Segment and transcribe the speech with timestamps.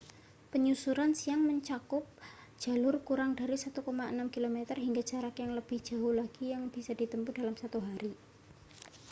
[0.51, 2.01] penyusuran siang mencakup
[2.61, 3.85] jalur kurang dari 1,6
[4.33, 8.09] km hingga jarak yang lebih jauh lagi yang bisa ditempuh dalam satu hari